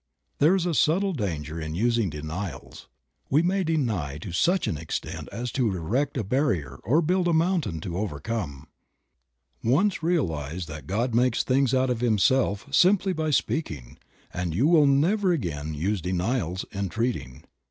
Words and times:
There 0.39 0.55
is 0.55 0.65
a 0.65 0.73
subtle 0.73 1.13
danger 1.13 1.61
in 1.61 1.75
using 1.75 2.09
denials; 2.09 2.87
we 3.29 3.43
may 3.43 3.63
deny 3.63 4.17
to 4.17 4.31
such 4.31 4.65
an 4.65 4.75
extent 4.75 5.29
as 5.31 5.51
to 5.51 5.71
erect 5.75 6.17
a 6.17 6.23
barrier 6.23 6.79
or 6.83 7.03
build 7.03 7.27
a 7.27 7.33
mountain 7.33 7.79
to 7.81 7.99
overcome. 7.99 8.65
Once 9.63 10.01
realize 10.01 10.65
42 10.65 10.65
Creative 10.65 10.69
Mind. 10.69 10.77
that 10.79 10.87
God 10.91 11.13
makes 11.13 11.43
things 11.43 11.73
out 11.75 11.91
of 11.91 12.01
Himself 12.01 12.67
simply 12.73 13.13
by 13.13 13.29
speaking, 13.29 13.99
and 14.33 14.55
you 14.55 14.65
will 14.65 14.87
never 14.87 15.33
again 15.33 15.75
use 15.75 16.01
denials 16.01 16.65
in 16.71 16.89
treating. 16.89 17.43